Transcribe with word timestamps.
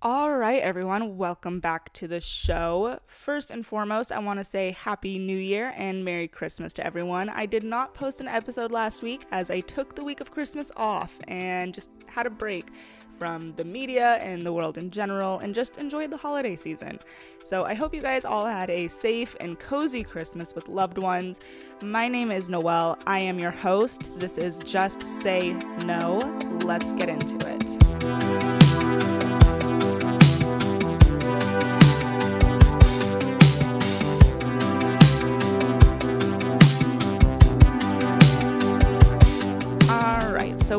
All 0.00 0.32
right, 0.32 0.62
everyone, 0.62 1.16
welcome 1.16 1.58
back 1.58 1.92
to 1.94 2.06
the 2.06 2.20
show. 2.20 3.00
First 3.06 3.50
and 3.50 3.66
foremost, 3.66 4.12
I 4.12 4.20
want 4.20 4.38
to 4.38 4.44
say 4.44 4.70
Happy 4.70 5.18
New 5.18 5.36
Year 5.36 5.74
and 5.76 6.04
Merry 6.04 6.28
Christmas 6.28 6.72
to 6.74 6.86
everyone. 6.86 7.28
I 7.30 7.46
did 7.46 7.64
not 7.64 7.94
post 7.94 8.20
an 8.20 8.28
episode 8.28 8.70
last 8.70 9.02
week 9.02 9.24
as 9.32 9.50
I 9.50 9.58
took 9.58 9.96
the 9.96 10.04
week 10.04 10.20
of 10.20 10.30
Christmas 10.30 10.70
off 10.76 11.18
and 11.26 11.74
just 11.74 11.90
had 12.06 12.26
a 12.26 12.30
break 12.30 12.68
from 13.18 13.52
the 13.56 13.64
media 13.64 14.18
and 14.18 14.46
the 14.46 14.52
world 14.52 14.78
in 14.78 14.92
general 14.92 15.40
and 15.40 15.52
just 15.52 15.78
enjoyed 15.78 16.10
the 16.10 16.16
holiday 16.16 16.54
season. 16.54 17.00
So 17.42 17.64
I 17.64 17.74
hope 17.74 17.92
you 17.92 18.00
guys 18.00 18.24
all 18.24 18.46
had 18.46 18.70
a 18.70 18.86
safe 18.86 19.34
and 19.40 19.58
cozy 19.58 20.04
Christmas 20.04 20.54
with 20.54 20.68
loved 20.68 20.98
ones. 20.98 21.40
My 21.82 22.06
name 22.06 22.30
is 22.30 22.48
Noelle. 22.48 22.96
I 23.08 23.18
am 23.18 23.40
your 23.40 23.50
host. 23.50 24.16
This 24.16 24.38
is 24.38 24.60
Just 24.60 25.02
Say 25.02 25.54
No. 25.84 26.18
Let's 26.62 26.92
get 26.92 27.08
into 27.08 27.48
it. 27.48 27.87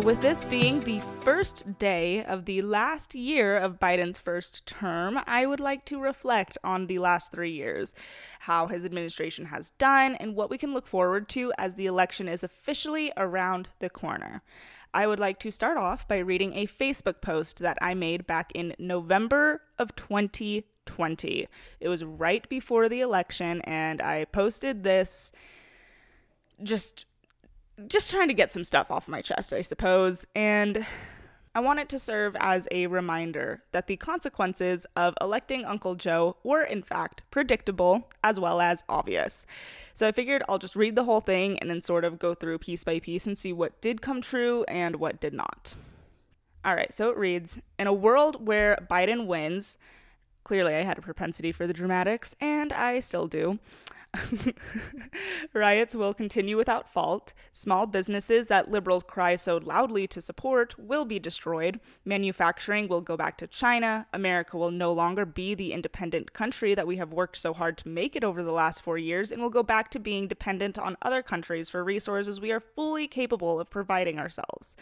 With 0.09 0.21
this 0.21 0.43
being 0.43 0.79
the 0.79 0.99
first 1.21 1.77
day 1.77 2.23
of 2.23 2.45
the 2.45 2.63
last 2.63 3.13
year 3.13 3.55
of 3.55 3.79
Biden's 3.79 4.17
first 4.17 4.65
term, 4.65 5.19
I 5.27 5.45
would 5.45 5.59
like 5.59 5.85
to 5.85 6.01
reflect 6.01 6.57
on 6.63 6.87
the 6.87 6.97
last 6.97 7.31
three 7.31 7.51
years, 7.51 7.93
how 8.39 8.65
his 8.65 8.85
administration 8.85 9.45
has 9.45 9.69
done, 9.77 10.15
and 10.15 10.35
what 10.35 10.49
we 10.49 10.57
can 10.57 10.73
look 10.73 10.87
forward 10.87 11.29
to 11.29 11.53
as 11.59 11.75
the 11.75 11.85
election 11.85 12.27
is 12.27 12.43
officially 12.43 13.11
around 13.17 13.67
the 13.77 13.89
corner. 13.91 14.41
I 14.95 15.05
would 15.05 15.19
like 15.19 15.37
to 15.41 15.51
start 15.51 15.77
off 15.77 16.07
by 16.07 16.17
reading 16.17 16.55
a 16.55 16.65
Facebook 16.65 17.21
post 17.21 17.59
that 17.59 17.77
I 17.79 17.93
made 17.93 18.25
back 18.25 18.51
in 18.55 18.73
November 18.79 19.61
of 19.77 19.95
2020. 19.95 21.47
It 21.79 21.87
was 21.87 22.03
right 22.03 22.49
before 22.49 22.89
the 22.89 23.01
election, 23.01 23.61
and 23.61 24.01
I 24.01 24.25
posted 24.25 24.81
this 24.81 25.31
just 26.63 27.05
just 27.87 28.11
trying 28.11 28.27
to 28.27 28.33
get 28.33 28.51
some 28.51 28.63
stuff 28.63 28.91
off 28.91 29.07
my 29.07 29.21
chest, 29.21 29.53
I 29.53 29.61
suppose. 29.61 30.25
And 30.35 30.85
I 31.55 31.61
want 31.61 31.79
it 31.79 31.89
to 31.89 31.99
serve 31.99 32.35
as 32.39 32.67
a 32.71 32.87
reminder 32.87 33.63
that 33.71 33.87
the 33.87 33.97
consequences 33.97 34.85
of 34.95 35.15
electing 35.19 35.65
Uncle 35.65 35.95
Joe 35.95 36.37
were, 36.43 36.61
in 36.61 36.83
fact, 36.83 37.23
predictable 37.31 38.07
as 38.23 38.39
well 38.39 38.61
as 38.61 38.83
obvious. 38.87 39.45
So 39.93 40.07
I 40.07 40.11
figured 40.11 40.43
I'll 40.47 40.59
just 40.59 40.75
read 40.75 40.95
the 40.95 41.05
whole 41.05 41.21
thing 41.21 41.57
and 41.59 41.69
then 41.69 41.81
sort 41.81 42.05
of 42.05 42.19
go 42.19 42.35
through 42.35 42.59
piece 42.59 42.83
by 42.83 42.99
piece 42.99 43.25
and 43.25 43.37
see 43.37 43.51
what 43.51 43.81
did 43.81 44.01
come 44.01 44.21
true 44.21 44.63
and 44.67 44.97
what 44.97 45.19
did 45.19 45.33
not. 45.33 45.75
All 46.63 46.75
right, 46.75 46.93
so 46.93 47.09
it 47.09 47.17
reads 47.17 47.59
In 47.79 47.87
a 47.87 47.93
world 47.93 48.45
where 48.45 48.85
Biden 48.89 49.25
wins, 49.25 49.77
clearly 50.43 50.75
I 50.75 50.83
had 50.83 50.97
a 50.97 51.01
propensity 51.01 51.51
for 51.51 51.65
the 51.65 51.73
dramatics, 51.73 52.35
and 52.39 52.71
I 52.71 52.99
still 52.99 53.27
do. 53.27 53.59
Riots 55.53 55.95
will 55.95 56.13
continue 56.13 56.57
without 56.57 56.91
fault. 56.91 57.33
Small 57.51 57.85
businesses 57.85 58.47
that 58.47 58.71
liberals 58.71 59.03
cry 59.03 59.35
so 59.35 59.57
loudly 59.57 60.07
to 60.07 60.21
support 60.21 60.77
will 60.79 61.05
be 61.05 61.19
destroyed. 61.19 61.79
Manufacturing 62.05 62.87
will 62.87 63.01
go 63.01 63.15
back 63.15 63.37
to 63.37 63.47
China. 63.47 64.07
America 64.13 64.57
will 64.57 64.71
no 64.71 64.91
longer 64.91 65.25
be 65.25 65.53
the 65.53 65.73
independent 65.73 66.33
country 66.33 66.73
that 66.73 66.87
we 66.87 66.97
have 66.97 67.13
worked 67.13 67.37
so 67.37 67.53
hard 67.53 67.77
to 67.77 67.87
make 67.87 68.15
it 68.15 68.23
over 68.23 68.43
the 68.43 68.51
last 68.51 68.83
four 68.83 68.97
years 68.97 69.31
and 69.31 69.41
will 69.41 69.49
go 69.49 69.63
back 69.63 69.91
to 69.91 69.99
being 69.99 70.27
dependent 70.27 70.79
on 70.79 70.97
other 71.01 71.21
countries 71.21 71.69
for 71.69 71.83
resources 71.83 72.41
we 72.41 72.51
are 72.51 72.59
fully 72.59 73.07
capable 73.07 73.59
of 73.59 73.69
providing 73.69 74.17
ourselves. 74.17 74.75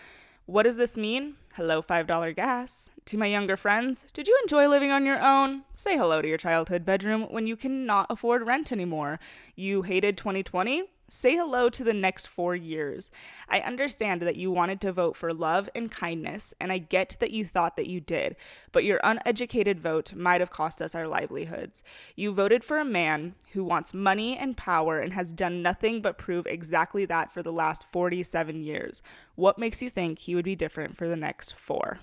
What 0.47 0.63
does 0.63 0.77
this 0.77 0.95
mean? 0.95 1.35
Hello, 1.55 1.81
$5 1.81 2.33
gas. 2.33 2.89
To 3.07 3.17
my 3.17 3.25
younger 3.25 3.57
friends, 3.57 4.07
did 4.13 4.29
you 4.29 4.39
enjoy 4.43 4.69
living 4.69 4.91
on 4.91 5.05
your 5.05 5.21
own? 5.21 5.63
Say 5.73 5.97
hello 5.97 6.21
to 6.21 6.27
your 6.27 6.37
childhood 6.37 6.85
bedroom 6.85 7.23
when 7.23 7.47
you 7.47 7.57
cannot 7.57 8.07
afford 8.09 8.47
rent 8.47 8.71
anymore. 8.71 9.19
You 9.57 9.81
hated 9.81 10.17
2020? 10.17 10.85
Say 11.09 11.37
hello 11.37 11.69
to 11.69 11.85
the 11.85 11.93
next 11.93 12.27
four 12.27 12.53
years. 12.53 13.11
I 13.47 13.61
understand 13.61 14.21
that 14.23 14.35
you 14.35 14.51
wanted 14.51 14.81
to 14.81 14.91
vote 14.91 15.15
for 15.15 15.33
love 15.33 15.69
and 15.73 15.89
kindness, 15.89 16.53
and 16.59 16.69
I 16.69 16.79
get 16.79 17.15
that 17.21 17.31
you 17.31 17.45
thought 17.45 17.77
that 17.77 17.87
you 17.87 18.01
did, 18.01 18.35
but 18.73 18.83
your 18.83 18.99
uneducated 19.01 19.79
vote 19.79 20.13
might 20.13 20.41
have 20.41 20.49
cost 20.49 20.81
us 20.81 20.95
our 20.95 21.07
livelihoods. 21.07 21.81
You 22.17 22.33
voted 22.33 22.61
for 22.61 22.77
a 22.77 22.85
man 22.85 23.35
who 23.53 23.63
wants 23.63 23.93
money 23.93 24.37
and 24.37 24.57
power 24.57 24.99
and 24.99 25.13
has 25.13 25.31
done 25.31 25.61
nothing 25.61 26.01
but 26.01 26.17
prove 26.17 26.45
exactly 26.45 27.05
that 27.05 27.31
for 27.31 27.41
the 27.41 27.53
last 27.53 27.85
47 27.93 28.61
years. 28.61 29.01
What 29.35 29.57
makes 29.57 29.81
you 29.81 29.89
think 29.89 30.19
he 30.19 30.35
would 30.35 30.43
be 30.43 30.57
different 30.57 30.97
for 30.97 31.07
the 31.07 31.15
next 31.15 31.53
four? 31.55 31.99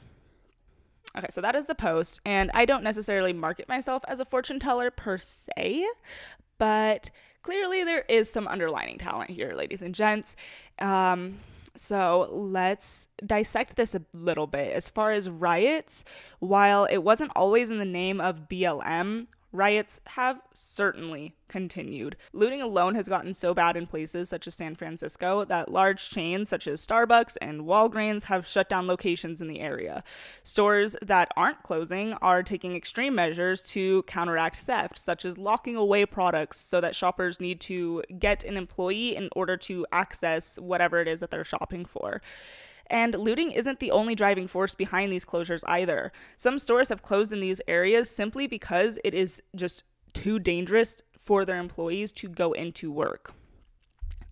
Okay, 1.16 1.28
so 1.28 1.42
that 1.42 1.54
is 1.54 1.66
the 1.66 1.74
post, 1.74 2.20
and 2.24 2.50
I 2.54 2.64
don't 2.64 2.82
necessarily 2.82 3.34
market 3.34 3.68
myself 3.68 4.02
as 4.08 4.18
a 4.18 4.24
fortune 4.24 4.58
teller 4.58 4.90
per 4.90 5.18
se, 5.18 5.86
but 6.56 7.10
clearly 7.44 7.84
there 7.84 8.04
is 8.08 8.30
some 8.30 8.48
underlining 8.48 8.98
talent 8.98 9.30
here, 9.30 9.52
ladies 9.54 9.82
and 9.82 9.94
gents. 9.94 10.34
Um, 10.80 11.38
so 11.76 12.28
let's 12.32 13.08
dissect 13.24 13.76
this 13.76 13.94
a 13.94 14.02
little 14.12 14.46
bit. 14.46 14.72
As 14.72 14.88
far 14.88 15.12
as 15.12 15.28
riots, 15.28 16.04
while 16.38 16.86
it 16.86 16.98
wasn't 16.98 17.32
always 17.36 17.70
in 17.70 17.78
the 17.78 17.84
name 17.84 18.20
of 18.20 18.48
BLM, 18.48 19.26
Riots 19.54 20.00
have 20.08 20.40
certainly 20.52 21.36
continued. 21.46 22.16
Looting 22.32 22.60
alone 22.60 22.96
has 22.96 23.06
gotten 23.06 23.32
so 23.32 23.54
bad 23.54 23.76
in 23.76 23.86
places 23.86 24.28
such 24.28 24.48
as 24.48 24.54
San 24.54 24.74
Francisco 24.74 25.44
that 25.44 25.70
large 25.70 26.10
chains 26.10 26.48
such 26.48 26.66
as 26.66 26.84
Starbucks 26.84 27.36
and 27.40 27.60
Walgreens 27.60 28.24
have 28.24 28.48
shut 28.48 28.68
down 28.68 28.88
locations 28.88 29.40
in 29.40 29.46
the 29.46 29.60
area. 29.60 30.02
Stores 30.42 30.96
that 31.02 31.28
aren't 31.36 31.62
closing 31.62 32.14
are 32.14 32.42
taking 32.42 32.74
extreme 32.74 33.14
measures 33.14 33.62
to 33.62 34.02
counteract 34.02 34.56
theft, 34.56 34.98
such 34.98 35.24
as 35.24 35.38
locking 35.38 35.76
away 35.76 36.04
products 36.04 36.58
so 36.58 36.80
that 36.80 36.96
shoppers 36.96 37.38
need 37.38 37.60
to 37.60 38.02
get 38.18 38.42
an 38.42 38.56
employee 38.56 39.14
in 39.14 39.28
order 39.36 39.56
to 39.56 39.86
access 39.92 40.58
whatever 40.58 41.00
it 41.00 41.06
is 41.06 41.20
that 41.20 41.30
they're 41.30 41.44
shopping 41.44 41.84
for. 41.84 42.20
And 42.90 43.14
looting 43.14 43.50
isn't 43.52 43.80
the 43.80 43.90
only 43.90 44.14
driving 44.14 44.46
force 44.46 44.74
behind 44.74 45.12
these 45.12 45.24
closures 45.24 45.62
either. 45.66 46.12
Some 46.36 46.58
stores 46.58 46.88
have 46.90 47.02
closed 47.02 47.32
in 47.32 47.40
these 47.40 47.60
areas 47.66 48.10
simply 48.10 48.46
because 48.46 48.98
it 49.04 49.14
is 49.14 49.42
just 49.56 49.84
too 50.12 50.38
dangerous 50.38 51.02
for 51.18 51.44
their 51.44 51.58
employees 51.58 52.12
to 52.12 52.28
go 52.28 52.52
into 52.52 52.92
work. 52.92 53.34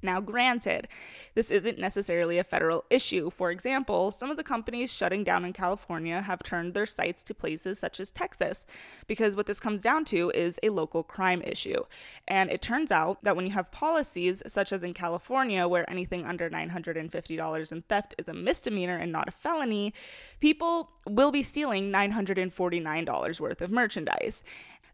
Now, 0.03 0.21
granted, 0.21 0.89
this 1.35 1.51
isn't 1.51 1.79
necessarily 1.79 2.39
a 2.39 2.45
federal 2.45 2.85
issue. 2.91 3.31
For 3.31 3.51
example, 3.51 4.11
some 4.11 4.31
of 4.31 4.37
the 4.37 4.43
companies 4.43 4.93
shutting 4.93 5.23
down 5.23 5.45
in 5.45 5.53
California 5.53 6.21
have 6.21 6.43
turned 6.43 6.75
their 6.75 6.87
sites 6.87 7.23
to 7.25 7.35
places 7.35 7.79
such 7.79 8.01
as 8.01 8.11
Texas, 8.11 8.67
because 9.07 9.37
what 9.37 9.47
this 9.47 9.61
comes 9.61 9.81
down 9.81 10.05
to 10.07 10.31
is 10.35 10.59
a 10.63 10.71
local 10.71 11.03
crime 11.03 11.43
issue. 11.43 11.83
And 12.27 12.51
it 12.51 12.63
turns 12.63 12.91
out 12.91 13.23
that 13.23 13.37
when 13.37 13.47
you 13.47 13.53
have 13.53 13.71
policies, 13.71 14.43
such 14.47 14.73
as 14.73 14.83
in 14.83 14.93
California, 14.93 15.69
where 15.69 15.89
anything 15.89 16.27
under 16.27 16.51
$950 16.51 17.73
in 17.73 17.83
theft 17.83 18.15
is 18.19 18.29
a 18.29 18.35
misdemeanor 18.35 18.97
and 18.97 19.13
not 19.13 19.29
a 19.29 19.33
felony, 19.33 19.95
people 20.41 20.91
will 21.07 21.31
be 21.31 21.43
stealing 21.43 21.93
$949 21.93 23.41
worth 23.41 23.63
of 23.63 23.71
merchandise. 23.71 24.43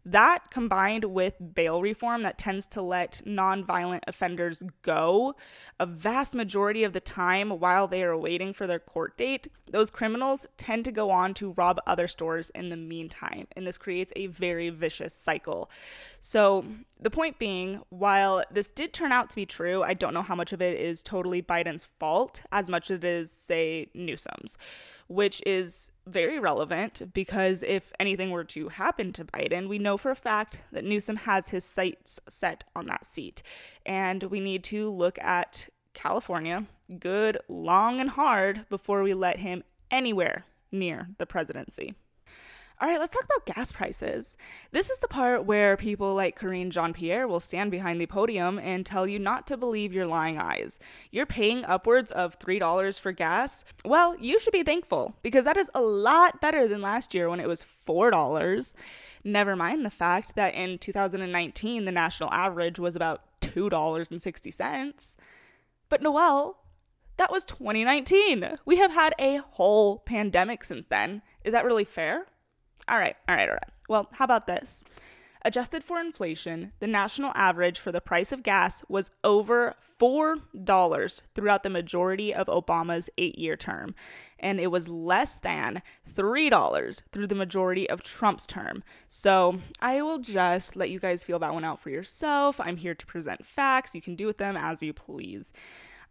That 0.05 0.49
combined 0.49 1.03
with 1.05 1.35
bail 1.53 1.81
reform 1.81 2.23
that 2.23 2.37
tends 2.37 2.65
to 2.67 2.81
let 2.81 3.21
nonviolent 3.25 4.01
offenders 4.07 4.63
go 4.81 5.35
a 5.79 5.85
vast 5.85 6.35
majority 6.35 6.83
of 6.83 6.93
the 6.93 6.99
time 6.99 7.49
while 7.59 7.87
they 7.87 8.03
are 8.03 8.17
waiting 8.17 8.53
for 8.53 8.65
their 8.65 8.79
court 8.79 9.17
date, 9.17 9.47
those 9.71 9.89
criminals 9.89 10.47
tend 10.57 10.85
to 10.85 10.91
go 10.91 11.11
on 11.11 11.33
to 11.35 11.51
rob 11.51 11.79
other 11.85 12.07
stores 12.07 12.49
in 12.51 12.69
the 12.69 12.77
meantime. 12.77 13.47
And 13.55 13.67
this 13.67 13.77
creates 13.77 14.11
a 14.15 14.27
very 14.27 14.69
vicious 14.69 15.13
cycle. 15.13 15.69
So, 16.19 16.65
the 16.99 17.09
point 17.09 17.39
being, 17.39 17.81
while 17.89 18.43
this 18.51 18.71
did 18.71 18.93
turn 18.93 19.11
out 19.11 19.29
to 19.29 19.35
be 19.35 19.45
true, 19.45 19.83
I 19.83 19.93
don't 19.93 20.13
know 20.13 20.21
how 20.21 20.35
much 20.35 20.51
of 20.51 20.61
it 20.61 20.79
is 20.79 21.01
totally 21.03 21.41
Biden's 21.41 21.85
fault 21.99 22.41
as 22.51 22.69
much 22.69 22.91
as 22.91 22.97
it 22.99 23.03
is, 23.03 23.31
say, 23.31 23.89
Newsom's 23.93 24.57
which 25.09 25.41
is 25.45 25.91
very 26.05 26.39
relevant 26.39 27.13
because 27.13 27.63
if 27.63 27.91
anything 27.99 28.29
were 28.29 28.43
to 28.43 28.69
happen 28.69 29.11
to 29.11 29.25
Biden, 29.25 29.67
we 29.67 29.79
know 29.79 29.97
for 29.97 30.11
a 30.11 30.15
fact 30.15 30.59
that 30.71 30.85
Newsom 30.85 31.17
has 31.17 31.49
his 31.49 31.65
sights 31.65 32.19
set 32.29 32.63
on 32.75 32.85
that 32.85 33.05
seat. 33.05 33.41
And 33.85 34.23
we 34.23 34.39
need 34.39 34.63
to 34.65 34.89
look 34.89 35.17
at 35.19 35.67
California 35.93 36.67
good, 36.99 37.39
long, 37.47 37.99
and 37.99 38.11
hard 38.11 38.65
before 38.69 39.03
we 39.03 39.13
let 39.13 39.39
him 39.39 39.63
anywhere 39.91 40.45
near 40.71 41.09
the 41.17 41.25
presidency. 41.25 41.95
All 42.81 42.87
right, 42.87 42.97
let's 42.97 43.13
talk 43.13 43.25
about 43.25 43.57
gas 43.57 43.73
prices. 43.73 44.37
This 44.71 44.89
is 44.89 44.99
the 44.99 45.09
part 45.09 45.43
where 45.43 45.75
people 45.75 46.15
like 46.15 46.39
Karine 46.39 46.71
Jean 46.71 46.93
Pierre 46.93 47.27
will 47.27 47.41
stand 47.41 47.71
behind 47.71 47.99
the 47.99 48.05
podium 48.05 48.57
and 48.57 48.85
tell 48.85 49.05
you 49.05 49.19
not 49.19 49.45
to 49.47 49.57
believe 49.57 49.91
your 49.91 50.07
lying 50.07 50.37
eyes. 50.37 50.79
You're 51.11 51.25
paying 51.25 51.65
upwards 51.65 52.09
of 52.13 52.39
$3 52.39 52.97
for 52.97 53.11
gas? 53.11 53.65
Well, 53.83 54.15
you 54.17 54.39
should 54.39 54.53
be 54.53 54.63
thankful 54.63 55.13
because 55.23 55.43
that 55.43 55.57
is 55.57 55.69
a 55.73 55.81
lot 55.81 56.39
better 56.39 56.69
than 56.69 56.81
last 56.81 57.13
year 57.13 57.29
when 57.29 57.41
it 57.41 57.49
was 57.49 57.65
$4. 57.85 58.73
Never 59.25 59.57
mind 59.57 59.85
the 59.85 59.89
fact 59.89 60.35
that 60.35 60.53
in 60.53 60.77
2019, 60.77 61.83
the 61.83 61.91
national 61.91 62.31
average 62.31 62.79
was 62.79 62.95
about 62.95 63.23
$2.60. 63.41 65.17
But 65.89 66.01
Noelle, 66.01 66.57
that 67.17 67.29
was 67.29 67.43
2019. 67.43 68.57
We 68.63 68.77
have 68.77 68.93
had 68.93 69.13
a 69.19 69.41
whole 69.51 69.97
pandemic 69.97 70.63
since 70.63 70.85
then. 70.87 71.23
Is 71.43 71.51
that 71.51 71.65
really 71.65 71.83
fair? 71.83 72.27
All 72.89 72.97
right, 72.97 73.15
all 73.27 73.35
right, 73.35 73.47
all 73.47 73.53
right. 73.53 73.69
Well, 73.87 74.09
how 74.13 74.25
about 74.25 74.47
this? 74.47 74.83
Adjusted 75.45 75.85
for 75.85 76.01
inflation, 76.01 76.73
the 76.79 76.87
national 76.87 77.31
average 77.33 77.79
for 77.79 77.93
the 77.93 78.01
price 78.01 78.33
of 78.33 78.43
gas 78.43 78.83
was 78.89 79.11
over 79.23 79.73
$4 79.99 81.21
throughout 81.33 81.63
the 81.63 81.69
majority 81.69 82.33
of 82.33 82.47
Obama's 82.47 83.09
eight 83.17 83.39
year 83.39 83.55
term, 83.55 83.95
and 84.37 84.59
it 84.59 84.67
was 84.67 84.89
less 84.89 85.35
than 85.35 85.81
$3 86.13 87.03
through 87.13 87.27
the 87.27 87.35
majority 87.35 87.89
of 87.89 88.03
Trump's 88.03 88.45
term. 88.45 88.83
So 89.07 89.59
I 89.79 90.01
will 90.01 90.19
just 90.19 90.75
let 90.75 90.89
you 90.89 90.99
guys 90.99 91.23
feel 91.23 91.39
that 91.39 91.53
one 91.53 91.63
out 91.63 91.79
for 91.79 91.89
yourself. 91.89 92.59
I'm 92.59 92.75
here 92.75 92.95
to 92.95 93.05
present 93.05 93.45
facts. 93.45 93.95
You 93.95 94.01
can 94.01 94.15
do 94.15 94.25
with 94.25 94.39
them 94.39 94.57
as 94.57 94.83
you 94.83 94.91
please. 94.91 95.53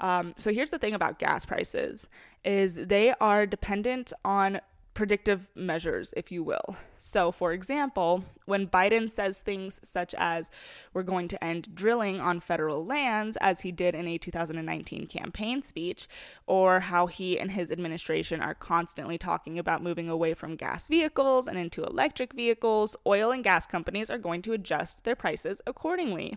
Um, 0.00 0.32
so 0.38 0.52
here's 0.52 0.70
the 0.70 0.78
thing 0.78 0.94
about 0.94 1.18
gas 1.18 1.44
prices 1.44 2.08
is 2.44 2.74
they 2.74 3.12
are 3.20 3.44
dependent 3.44 4.12
on 4.24 4.60
predictive 4.98 5.46
measures, 5.54 6.12
if 6.16 6.32
you 6.32 6.42
will. 6.42 6.74
So, 6.98 7.30
for 7.30 7.52
example, 7.52 8.24
when 8.46 8.66
Biden 8.66 9.08
says 9.08 9.38
things 9.38 9.80
such 9.84 10.12
as, 10.18 10.50
we're 10.92 11.04
going 11.04 11.28
to 11.28 11.44
end 11.44 11.72
drilling 11.72 12.20
on 12.20 12.40
federal 12.40 12.84
lands, 12.84 13.38
as 13.40 13.60
he 13.60 13.70
did 13.70 13.94
in 13.94 14.08
a 14.08 14.18
2019 14.18 15.06
campaign 15.06 15.62
speech, 15.62 16.08
or 16.48 16.80
how 16.80 17.06
he 17.06 17.38
and 17.38 17.52
his 17.52 17.70
administration 17.70 18.40
are 18.40 18.54
constantly 18.54 19.18
talking 19.18 19.56
about 19.56 19.84
moving 19.84 20.08
away 20.08 20.34
from 20.34 20.56
gas 20.56 20.88
vehicles 20.88 21.46
and 21.46 21.56
into 21.56 21.84
electric 21.84 22.32
vehicles, 22.32 22.96
oil 23.06 23.30
and 23.30 23.44
gas 23.44 23.68
companies 23.68 24.10
are 24.10 24.18
going 24.18 24.42
to 24.42 24.52
adjust 24.52 25.04
their 25.04 25.14
prices 25.14 25.62
accordingly. 25.64 26.36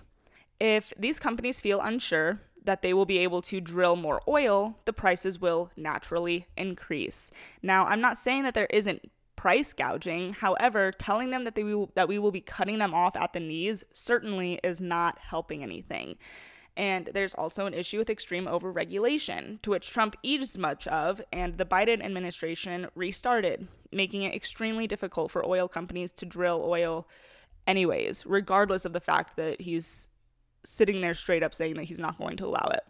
If 0.60 0.94
these 1.00 1.20
companies 1.20 1.60
feel 1.60 1.82
unsure, 1.82 2.40
that 2.64 2.82
they 2.82 2.94
will 2.94 3.06
be 3.06 3.20
able 3.20 3.42
to 3.42 3.60
drill 3.60 3.96
more 3.96 4.22
oil, 4.28 4.78
the 4.86 4.94
prices 4.94 5.40
will 5.40 5.72
naturally 5.76 6.48
increase. 6.56 7.32
Now, 7.62 7.86
I'm 7.86 8.02
not 8.02 8.18
saying 8.18 8.44
that 8.44 8.54
there 8.54 8.68
isn't 8.70 9.10
price 9.36 9.74
gouging. 9.74 10.34
However, 10.34 10.92
telling 10.92 11.32
them 11.32 11.46
that 11.46 11.56
they 11.56 11.64
will, 11.64 11.92
that 11.96 12.08
we 12.08 12.20
will 12.20 12.32
be 12.32 12.42
cutting 12.42 12.78
them 12.78 12.94
off 12.94 13.18
at 13.18 13.34
the 13.34 13.40
knees 13.40 13.84
certainly 13.92 14.60
is 14.64 14.80
not 14.80 15.18
helping 15.18 15.64
anything. 15.64 16.16
And 16.78 17.10
there's 17.14 17.34
also 17.34 17.66
an 17.66 17.74
issue 17.74 17.98
with 17.98 18.10
extreme 18.10 18.46
overregulation, 18.46 19.62
to 19.64 19.72
which 19.72 19.90
Trump 19.90 20.16
eats 20.22 20.58
much 20.58 20.88
of, 20.88 21.22
and 21.34 21.58
the 21.58 21.66
Biden 21.66 22.04
administration 22.04 22.88
restarted, 22.96 23.68
making 23.92 24.22
it 24.22 24.36
extremely 24.36 24.88
difficult 24.88 25.32
for 25.32 25.46
oil 25.46 25.68
companies 25.68 26.12
to 26.14 26.26
drill 26.26 26.64
oil 26.64 27.08
anyways, 27.68 28.26
regardless 28.26 28.86
of 28.86 28.94
the 28.94 29.02
fact 29.02 29.36
that 29.38 29.60
he's 29.60 30.12
sitting 30.64 31.02
there 31.02 31.14
straight 31.14 31.44
up 31.44 31.54
saying 31.54 31.76
that 31.76 31.86
he's 31.86 32.00
not 32.00 32.18
going 32.18 32.38
to 32.38 32.46
allow 32.46 32.70
it. 32.74 32.84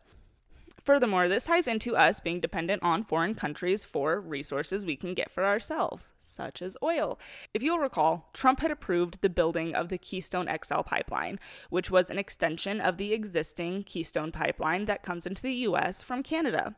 Furthermore, 0.83 1.27
this 1.27 1.45
ties 1.45 1.68
into 1.68 1.95
us 1.95 2.19
being 2.19 2.39
dependent 2.39 2.81
on 2.81 3.03
foreign 3.03 3.35
countries 3.35 3.83
for 3.83 4.19
resources 4.19 4.83
we 4.83 4.95
can 4.95 5.13
get 5.13 5.29
for 5.29 5.45
ourselves, 5.45 6.12
such 6.23 6.59
as 6.62 6.75
oil. 6.81 7.19
If 7.53 7.62
you'll 7.62 7.77
recall, 7.77 8.29
Trump 8.33 8.62
had 8.62 8.71
approved 8.71 9.21
the 9.21 9.29
building 9.29 9.75
of 9.75 9.89
the 9.89 10.00
Keystone 10.00 10.50
XL 10.63 10.81
pipeline, 10.81 11.39
which 11.69 11.91
was 11.91 12.09
an 12.09 12.18
extension 12.18 12.81
of 12.81 12.97
the 12.97 13.13
existing 13.13 13.83
Keystone 13.83 14.31
pipeline 14.31 14.85
that 14.85 15.03
comes 15.03 15.27
into 15.27 15.44
the 15.44 15.53
US 15.53 16.01
from 16.01 16.23
Canada. 16.23 16.75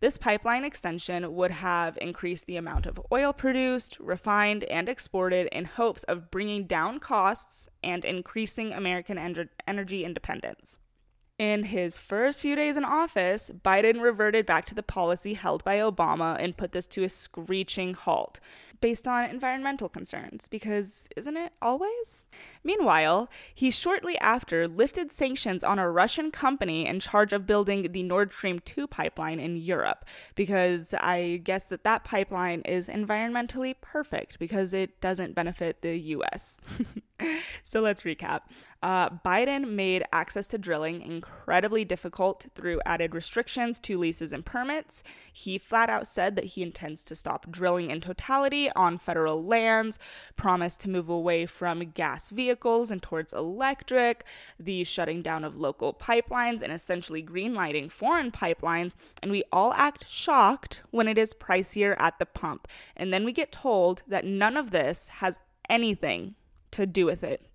This 0.00 0.18
pipeline 0.18 0.64
extension 0.64 1.34
would 1.34 1.50
have 1.50 1.98
increased 2.00 2.46
the 2.46 2.56
amount 2.56 2.86
of 2.86 3.00
oil 3.12 3.32
produced, 3.32 3.98
refined, 4.00 4.64
and 4.64 4.88
exported 4.88 5.48
in 5.52 5.64
hopes 5.64 6.02
of 6.04 6.30
bringing 6.30 6.66
down 6.66 6.98
costs 6.98 7.68
and 7.82 8.04
increasing 8.04 8.72
American 8.72 9.18
en- 9.18 9.48
energy 9.66 10.04
independence. 10.04 10.78
In 11.38 11.64
his 11.64 11.98
first 11.98 12.40
few 12.40 12.54
days 12.54 12.76
in 12.76 12.84
office, 12.84 13.50
Biden 13.64 14.00
reverted 14.00 14.46
back 14.46 14.66
to 14.66 14.74
the 14.74 14.84
policy 14.84 15.34
held 15.34 15.64
by 15.64 15.78
Obama 15.78 16.36
and 16.38 16.56
put 16.56 16.70
this 16.70 16.86
to 16.88 17.02
a 17.02 17.08
screeching 17.08 17.94
halt, 17.94 18.38
based 18.84 19.08
on 19.08 19.30
environmental 19.30 19.88
concerns, 19.88 20.46
because 20.46 21.08
isn't 21.16 21.38
it 21.38 21.54
always? 21.62 22.26
Meanwhile, 22.62 23.30
he 23.54 23.70
shortly 23.70 24.18
after 24.18 24.68
lifted 24.68 25.10
sanctions 25.10 25.64
on 25.64 25.78
a 25.78 25.90
Russian 25.90 26.30
company 26.30 26.86
in 26.86 27.00
charge 27.00 27.32
of 27.32 27.46
building 27.46 27.92
the 27.92 28.02
Nord 28.02 28.30
Stream 28.30 28.58
2 28.58 28.86
pipeline 28.86 29.40
in 29.40 29.56
Europe, 29.56 30.04
because 30.34 30.92
I 30.92 31.40
guess 31.44 31.64
that 31.64 31.84
that 31.84 32.04
pipeline 32.04 32.60
is 32.66 32.88
environmentally 32.88 33.74
perfect 33.80 34.38
because 34.38 34.74
it 34.74 35.00
doesn't 35.00 35.34
benefit 35.34 35.80
the 35.80 35.96
US. 36.16 36.60
so 37.62 37.80
let's 37.80 38.02
recap. 38.02 38.40
Uh, 38.82 39.08
Biden 39.08 39.70
made 39.70 40.04
access 40.12 40.46
to 40.48 40.58
drilling 40.58 41.00
incredibly 41.00 41.84
difficult 41.84 42.46
through 42.54 42.80
added 42.84 43.14
restrictions 43.14 43.78
to 43.78 43.98
leases 43.98 44.32
and 44.32 44.44
permits. 44.44 45.02
He 45.32 45.56
flat 45.56 45.88
out 45.88 46.06
said 46.06 46.36
that 46.36 46.44
he 46.44 46.62
intends 46.62 47.02
to 47.04 47.14
stop 47.14 47.50
drilling 47.50 47.90
in 47.90 48.00
totality 48.00 48.70
on 48.76 48.98
federal 48.98 49.42
lands, 49.44 49.98
promised 50.36 50.80
to 50.80 50.90
move 50.90 51.08
away 51.08 51.46
from 51.46 51.92
gas 51.92 52.30
vehicles 52.30 52.90
and 52.90 53.00
towards 53.00 53.32
electric, 53.32 54.24
the 54.58 54.84
shutting 54.84 55.22
down 55.22 55.44
of 55.44 55.58
local 55.58 55.94
pipelines, 55.94 56.60
and 56.62 56.72
essentially 56.72 57.22
greenlighting 57.22 57.90
foreign 57.90 58.30
pipelines. 58.30 58.94
And 59.22 59.30
we 59.30 59.44
all 59.52 59.72
act 59.74 60.06
shocked 60.08 60.82
when 60.90 61.08
it 61.08 61.16
is 61.16 61.32
pricier 61.32 61.94
at 61.98 62.18
the 62.18 62.26
pump. 62.26 62.68
And 62.96 63.14
then 63.14 63.24
we 63.24 63.32
get 63.32 63.52
told 63.52 64.02
that 64.08 64.24
none 64.24 64.56
of 64.56 64.72
this 64.72 65.08
has 65.08 65.38
anything 65.70 66.34
to 66.74 66.86
do 66.86 67.06
with 67.06 67.24
it. 67.24 67.46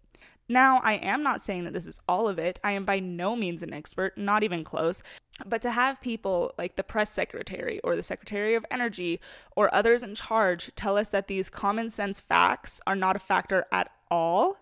Now, 0.51 0.79
I 0.79 0.93
am 0.93 1.21
not 1.21 1.41
saying 1.41 1.65
that 1.65 1.73
this 1.73 1.85
is 1.85 1.99
all 2.07 2.27
of 2.27 2.39
it. 2.39 2.57
I 2.63 2.71
am 2.71 2.83
by 2.83 2.99
no 2.99 3.35
means 3.35 3.61
an 3.61 3.71
expert, 3.71 4.17
not 4.17 4.41
even 4.41 4.63
close. 4.63 5.03
But 5.45 5.61
to 5.61 5.71
have 5.71 6.01
people 6.01 6.53
like 6.57 6.75
the 6.75 6.83
press 6.83 7.11
secretary 7.11 7.79
or 7.83 7.95
the 7.95 8.01
secretary 8.01 8.55
of 8.55 8.65
energy 8.71 9.21
or 9.55 9.73
others 9.73 10.01
in 10.01 10.15
charge 10.15 10.71
tell 10.75 10.97
us 10.97 11.09
that 11.09 11.27
these 11.27 11.51
common 11.51 11.91
sense 11.91 12.19
facts 12.19 12.81
are 12.87 12.95
not 12.95 13.15
a 13.15 13.19
factor 13.19 13.67
at 13.71 13.91
all 14.09 14.57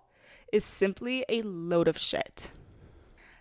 is 0.52 0.66
simply 0.66 1.24
a 1.30 1.42
load 1.44 1.88
of 1.88 1.98
shit. 1.98 2.52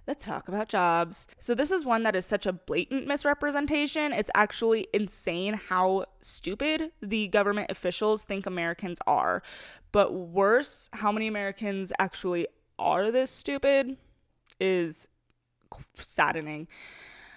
Let's 0.06 0.24
talk 0.24 0.46
about 0.46 0.68
jobs. 0.68 1.26
So, 1.40 1.52
this 1.52 1.72
is 1.72 1.84
one 1.84 2.04
that 2.04 2.14
is 2.14 2.24
such 2.24 2.46
a 2.46 2.52
blatant 2.52 3.08
misrepresentation. 3.08 4.12
It's 4.12 4.30
actually 4.36 4.86
insane 4.92 5.54
how 5.54 6.04
stupid 6.20 6.92
the 7.02 7.26
government 7.26 7.72
officials 7.72 8.22
think 8.22 8.46
Americans 8.46 9.00
are. 9.08 9.42
But 9.96 10.12
worse, 10.12 10.90
how 10.92 11.10
many 11.10 11.26
Americans 11.26 11.90
actually 11.98 12.48
are 12.78 13.10
this 13.10 13.30
stupid 13.30 13.96
is 14.60 15.08
saddening. 15.96 16.68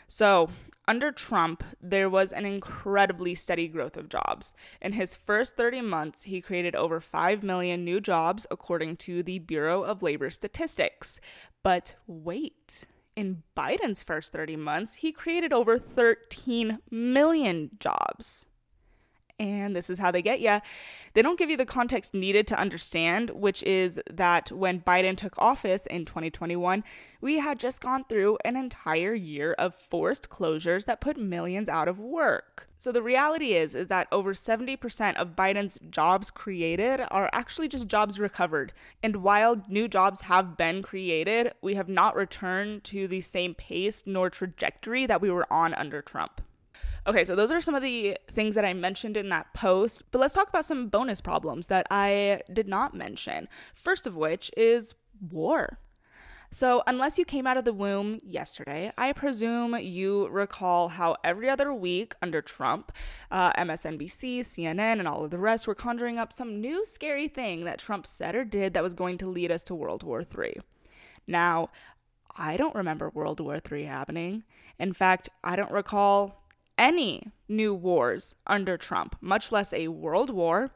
So, 0.10 0.50
under 0.86 1.14
Trump, 1.14 1.64
there 1.82 2.10
was 2.10 2.34
an 2.34 2.46
incredibly 2.46 3.34
steady 3.34 3.70
growth 3.70 3.96
of 3.96 4.10
jobs. 4.10 4.54
In 4.82 4.92
his 4.92 5.16
first 5.16 5.56
30 5.56 5.80
months, 5.84 6.24
he 6.24 6.42
created 6.42 6.76
over 6.76 7.00
5 7.00 7.44
million 7.44 7.86
new 7.86 8.02
jobs, 8.02 8.46
according 8.52 8.98
to 9.08 9.24
the 9.24 9.40
Bureau 9.40 9.84
of 9.84 10.04
Labor 10.04 10.30
Statistics. 10.30 11.22
But 11.64 11.96
wait, 12.08 12.86
in 13.16 13.42
Biden's 13.56 14.04
first 14.04 14.34
30 14.34 14.58
months, 14.58 14.96
he 14.96 15.14
created 15.14 15.54
over 15.54 15.78
13 15.78 16.80
million 16.92 17.70
jobs 17.80 18.48
and 19.40 19.76
this 19.76 19.90
is 19.90 20.00
how 20.00 20.12
they 20.12 20.22
get 20.22 20.42
you. 20.42 20.60
They 21.14 21.22
don't 21.22 21.40
give 21.40 21.50
you 21.50 21.58
the 21.58 21.66
context 21.66 22.14
needed 22.14 22.46
to 22.48 22.60
understand, 22.60 23.30
which 23.32 23.64
is 23.64 24.00
that 24.12 24.52
when 24.52 24.82
Biden 24.82 25.16
took 25.16 25.34
office 25.38 25.86
in 25.86 26.06
2021, 26.06 26.84
we 27.22 27.40
had 27.40 27.60
just 27.60 27.82
gone 27.82 28.04
through 28.08 28.38
an 28.44 28.56
entire 28.56 29.14
year 29.14 29.54
of 29.54 29.74
forced 29.74 30.30
closures 30.30 30.86
that 30.86 31.02
put 31.02 31.18
millions 31.18 31.70
out 31.70 31.88
of 31.88 32.00
work. 32.00 32.68
So 32.78 32.92
the 32.92 33.02
reality 33.02 33.54
is 33.54 33.76
is 33.76 33.88
that 33.88 34.08
over 34.12 34.34
70% 34.34 35.16
of 35.16 35.36
Biden's 35.36 35.80
jobs 35.90 36.32
created 36.32 37.02
are 37.10 37.30
actually 37.34 37.68
just 37.68 37.88
jobs 37.88 38.20
recovered. 38.20 38.72
And 39.04 39.18
while 39.18 39.64
new 39.68 39.88
jobs 39.88 40.22
have 40.22 40.56
been 40.56 40.82
created, 40.82 41.54
we 41.62 41.76
have 41.76 41.90
not 41.90 42.16
returned 42.16 42.84
to 42.86 43.08
the 43.08 43.22
same 43.22 43.54
pace 43.54 44.04
nor 44.06 44.30
trajectory 44.30 45.06
that 45.08 45.22
we 45.22 45.32
were 45.32 45.52
on 45.52 45.74
under 45.74 46.02
Trump. 46.02 46.42
Okay, 47.10 47.26
so 47.26 47.36
those 47.36 47.52
are 47.52 47.60
some 47.60 47.74
of 47.74 47.82
the 47.82 48.16
things 48.30 48.54
that 48.54 48.64
I 48.64 48.76
mentioned 48.76 49.18
in 49.18 49.30
that 49.30 49.52
post, 49.56 50.04
but 50.12 50.20
let's 50.20 50.36
talk 50.36 50.48
about 50.48 50.64
some 50.64 50.90
bonus 50.90 51.22
problems 51.22 51.66
that 51.66 51.88
I 51.90 52.44
did 52.54 52.68
not 52.68 52.94
mention. 52.94 53.48
First 53.74 54.06
of 54.06 54.16
which 54.16 54.52
is 54.56 54.94
war. 55.20 55.80
So, 56.52 56.84
unless 56.86 57.18
you 57.18 57.26
came 57.26 57.48
out 57.48 57.58
of 57.58 57.66
the 57.66 57.74
womb 57.74 58.20
yesterday, 58.24 58.92
I 58.96 59.14
presume 59.14 59.76
you 59.80 60.28
recall 60.28 60.88
how 60.88 61.18
every 61.24 61.50
other 61.50 61.74
week 61.74 62.14
under 62.22 62.44
Trump, 62.44 62.92
uh, 63.32 63.54
MSNBC, 63.54 64.42
CNN, 64.42 65.00
and 65.00 65.08
all 65.08 65.24
of 65.24 65.32
the 65.32 65.40
rest 65.40 65.66
were 65.68 65.74
conjuring 65.74 66.20
up 66.20 66.32
some 66.32 66.62
new 66.62 66.86
scary 66.86 67.28
thing 67.28 67.66
that 67.66 67.80
Trump 67.80 68.06
said 68.06 68.36
or 68.36 68.44
did 68.44 68.76
that 68.76 68.84
was 68.84 68.94
going 68.94 69.18
to 69.18 69.28
lead 69.28 69.52
us 69.52 69.64
to 69.64 69.74
World 69.74 70.04
War 70.04 70.22
III. 70.22 70.60
Now, 71.26 71.72
I 72.38 72.56
don't 72.56 72.76
remember 72.76 73.10
World 73.10 73.40
War 73.40 73.60
III 73.72 73.86
happening. 73.86 74.44
In 74.78 74.94
fact, 74.94 75.30
I 75.44 75.56
don't 75.56 75.72
recall 75.72 76.39
any 76.80 77.28
new 77.48 77.76
wars 77.76 78.36
under 78.48 78.78
Trump, 78.78 79.16
much 79.22 79.52
less 79.52 79.74
a 79.74 79.90
world 79.90 80.32
war. 80.32 80.72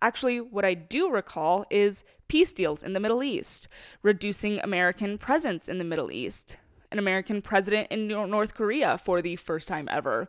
Actually, 0.00 0.40
what 0.40 0.64
I 0.64 0.74
do 0.74 1.10
recall 1.10 1.64
is 1.70 2.04
peace 2.28 2.52
deals 2.52 2.82
in 2.82 2.92
the 2.92 3.00
Middle 3.00 3.24
East, 3.24 3.66
reducing 4.02 4.60
American 4.60 5.18
presence 5.18 5.68
in 5.68 5.78
the 5.78 5.84
Middle 5.84 6.12
East, 6.12 6.58
an 6.92 6.98
American 6.98 7.42
president 7.42 7.88
in 7.90 8.06
North 8.06 8.54
Korea 8.54 8.96
for 8.98 9.20
the 9.20 9.36
first 9.36 9.66
time 9.66 9.88
ever. 9.90 10.28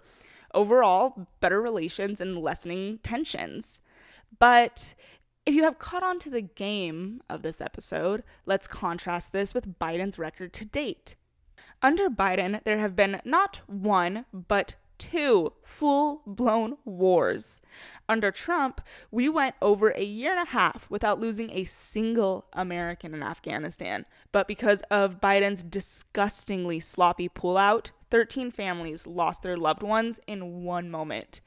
Overall, 0.54 1.28
better 1.40 1.62
relations 1.62 2.20
and 2.20 2.38
lessening 2.38 3.00
tensions. 3.04 3.82
But 4.40 4.96
If 5.44 5.56
you 5.56 5.64
have 5.64 5.80
caught 5.80 6.04
on 6.04 6.20
to 6.20 6.30
the 6.30 6.42
game 6.42 7.22
of 7.28 7.42
this 7.42 7.62
episode, 7.62 8.24
let's 8.46 8.68
contrast 8.68 9.32
this 9.32 9.54
with 9.56 9.80
Biden's 9.80 10.20
record 10.20 10.54
to 10.54 10.66
date. 10.66 11.16
Under 11.82 12.10
Biden, 12.10 12.64
there 12.64 12.78
have 12.78 12.96
been 12.96 13.22
not 13.26 13.62
one, 13.66 14.26
but 14.32 14.76
two 15.02 15.52
full 15.64 16.22
blown 16.28 16.78
wars. 16.86 17.60
Under 18.08 18.30
Trump, 18.30 18.82
we 19.10 19.28
went 19.28 19.56
over 19.60 19.90
a 19.90 20.04
year 20.04 20.30
and 20.30 20.48
a 20.48 20.52
half 20.52 20.88
without 20.92 21.20
losing 21.20 21.50
a 21.50 21.64
single 21.64 22.46
American 22.54 23.16
in 23.16 23.24
Afghanistan. 23.24 24.06
But 24.32 24.48
because 24.48 24.84
of 24.92 25.20
Biden's 25.20 25.64
disgustingly 25.64 26.80
sloppy 26.80 27.28
pullout, 27.28 27.90
13 28.12 28.52
families 28.52 29.08
lost 29.08 29.42
their 29.42 29.58
loved 29.58 29.82
ones 29.82 30.20
in 30.28 30.64
one 30.64 30.92
moment. 30.92 31.42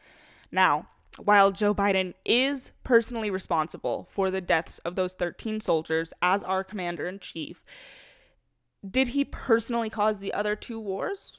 Now, 0.50 0.88
while 1.22 1.52
Joe 1.52 1.72
Biden 1.72 2.14
is 2.24 2.72
personally 2.82 3.30
responsible 3.30 4.08
for 4.10 4.32
the 4.32 4.40
deaths 4.40 4.78
of 4.80 4.96
those 4.96 5.14
13 5.14 5.60
soldiers 5.60 6.12
as 6.20 6.42
our 6.42 6.64
commander 6.64 7.06
in 7.06 7.20
chief, 7.20 7.64
did 8.88 9.08
he 9.08 9.24
personally 9.24 9.90
cause 9.90 10.18
the 10.18 10.34
other 10.34 10.56
two 10.56 10.80
wars? 10.80 11.38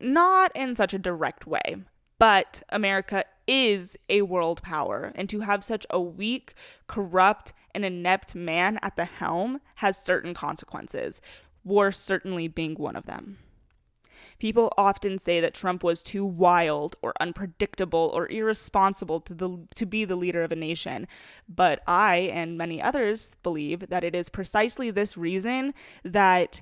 Not 0.00 0.52
in 0.54 0.74
such 0.74 0.92
a 0.94 0.98
direct 0.98 1.46
way, 1.46 1.76
but 2.18 2.62
America 2.68 3.24
is 3.46 3.96
a 4.08 4.22
world 4.22 4.62
power, 4.62 5.12
and 5.14 5.28
to 5.28 5.40
have 5.40 5.62
such 5.62 5.86
a 5.90 6.00
weak, 6.00 6.54
corrupt, 6.86 7.52
and 7.74 7.84
inept 7.84 8.34
man 8.34 8.78
at 8.82 8.96
the 8.96 9.04
helm 9.04 9.60
has 9.76 10.02
certain 10.02 10.34
consequences, 10.34 11.20
war 11.64 11.90
certainly 11.90 12.48
being 12.48 12.74
one 12.74 12.96
of 12.96 13.06
them. 13.06 13.38
People 14.38 14.72
often 14.76 15.18
say 15.18 15.40
that 15.40 15.54
Trump 15.54 15.82
was 15.82 16.02
too 16.02 16.24
wild 16.24 16.96
or 17.02 17.12
unpredictable 17.20 18.10
or 18.14 18.30
irresponsible 18.30 19.20
to 19.20 19.34
the 19.34 19.58
to 19.74 19.86
be 19.86 20.04
the 20.04 20.16
leader 20.16 20.42
of 20.42 20.52
a 20.52 20.56
nation. 20.56 21.06
But 21.48 21.82
I 21.86 22.30
and 22.32 22.58
many 22.58 22.80
others 22.82 23.32
believe 23.42 23.88
that 23.88 24.04
it 24.04 24.14
is 24.14 24.28
precisely 24.28 24.90
this 24.90 25.16
reason 25.16 25.74
that 26.02 26.60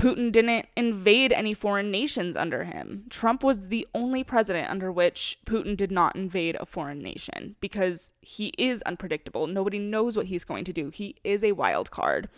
Putin 0.00 0.32
didn't 0.32 0.66
invade 0.78 1.30
any 1.30 1.52
foreign 1.52 1.90
nations 1.90 2.34
under 2.34 2.64
him. 2.64 3.04
Trump 3.10 3.44
was 3.44 3.68
the 3.68 3.86
only 3.94 4.24
president 4.24 4.70
under 4.70 4.90
which 4.90 5.38
Putin 5.44 5.76
did 5.76 5.92
not 5.92 6.16
invade 6.16 6.56
a 6.58 6.64
foreign 6.64 7.02
nation 7.02 7.54
because 7.60 8.12
he 8.22 8.54
is 8.56 8.80
unpredictable. 8.82 9.46
Nobody 9.46 9.78
knows 9.78 10.16
what 10.16 10.24
he's 10.24 10.42
going 10.42 10.64
to 10.64 10.72
do. 10.72 10.88
He 10.88 11.16
is 11.22 11.44
a 11.44 11.52
wild 11.52 11.90
card. 11.90 12.30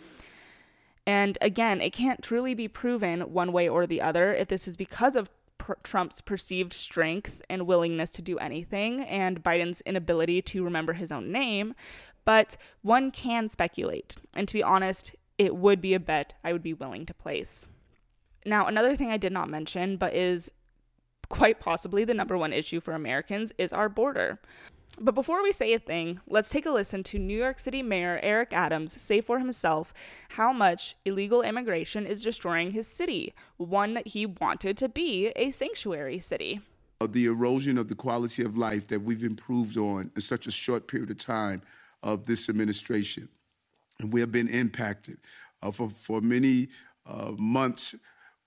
And 1.07 1.39
again, 1.41 1.81
it 1.81 1.93
can't 1.93 2.21
truly 2.21 2.53
be 2.53 2.67
proven 2.67 3.21
one 3.33 3.53
way 3.53 3.69
or 3.69 3.87
the 3.87 4.03
other 4.03 4.35
if 4.35 4.49
this 4.49 4.67
is 4.67 4.77
because 4.77 5.15
of 5.15 5.31
pr- 5.57 5.75
Trump's 5.85 6.21
perceived 6.21 6.73
strength 6.73 7.43
and 7.49 7.69
willingness 7.69 8.11
to 8.11 8.23
do 8.23 8.39
anything 8.39 9.03
and 9.03 9.41
Biden's 9.41 9.83
inability 9.83 10.43
to 10.43 10.65
remember 10.65 10.95
his 10.95 11.13
own 11.13 11.31
name, 11.31 11.77
but 12.25 12.57
one 12.83 13.13
can 13.13 13.49
speculate. 13.49 14.17
And 14.35 14.49
to 14.49 14.55
be 14.55 14.65
honest, 14.65 15.15
it 15.43 15.57
would 15.57 15.81
be 15.81 15.93
a 15.93 15.99
bet 15.99 16.35
I 16.45 16.53
would 16.53 16.63
be 16.63 16.73
willing 16.73 17.05
to 17.07 17.15
place. 17.15 17.67
Now, 18.47 18.67
another 18.67 18.95
thing 18.95 19.11
I 19.11 19.17
did 19.17 19.33
not 19.33 19.51
mention, 19.51 19.97
but 19.97 20.15
is 20.15 20.53
quite 21.29 21.59
possibly 21.59 22.05
the 22.05 22.15
number 22.15 22.39
one 22.39 22.53
issue 22.53 22.81
for 22.81 22.95
Americans, 22.95 23.53
is 23.59 23.73
our 23.73 23.89
border. 23.89 24.39
But 25.01 25.17
before 25.17 25.43
we 25.43 25.51
say 25.51 25.73
a 25.73 25.81
thing, 25.81 26.21
let's 26.29 26.51
take 26.51 26.65
a 26.65 26.71
listen 26.71 27.03
to 27.05 27.19
New 27.19 27.37
York 27.37 27.59
City 27.59 27.83
Mayor 27.83 28.21
Eric 28.23 28.53
Adams 28.53 29.01
say 29.03 29.21
for 29.21 29.41
himself 29.41 29.93
how 30.31 30.53
much 30.53 30.95
illegal 31.05 31.43
immigration 31.43 32.07
is 32.07 32.23
destroying 32.23 32.71
his 32.71 32.87
city, 32.87 33.35
one 33.57 33.95
that 33.95 34.09
he 34.09 34.27
wanted 34.27 34.77
to 34.77 34.89
be 34.89 35.33
a 35.35 35.51
sanctuary 35.51 36.21
city. 36.21 36.61
The 37.05 37.27
erosion 37.27 37.79
of 37.79 37.89
the 37.89 37.97
quality 37.97 38.45
of 38.45 38.57
life 38.57 38.87
that 38.89 39.03
we've 39.03 39.25
improved 39.25 39.77
on 39.77 40.13
in 40.15 40.23
such 40.23 40.47
a 40.47 40.53
short 40.53 40.87
period 40.87 41.11
of 41.11 41.19
time 41.19 41.63
of 42.01 42.27
this 42.27 42.49
administration. 42.49 43.29
And 44.01 44.13
we 44.13 44.21
have 44.21 44.33
been 44.33 44.49
impacted. 44.49 45.19
Uh, 45.61 45.71
for, 45.71 45.89
for 45.89 46.21
many 46.21 46.69
uh, 47.07 47.33
months, 47.39 47.95